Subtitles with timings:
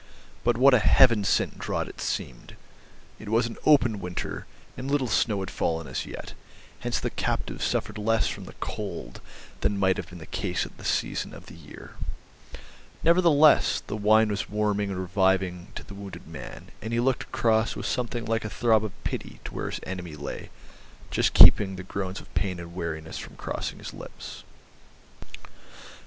[0.43, 2.55] But what a Heaven sent draught it seemed!
[3.19, 6.33] It was an open winter, and little snow had fallen as yet,
[6.79, 9.21] hence the captives suffered less from the cold
[9.59, 11.91] than might have been the case at that season of the year;
[13.03, 17.75] nevertheless, the wine was warming and reviving to the wounded man, and he looked across
[17.75, 20.49] with something like a throb of pity to where his enemy lay,
[21.11, 24.43] just keeping the groans of pain and weariness from crossing his lips.